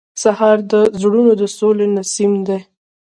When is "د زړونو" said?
0.71-1.31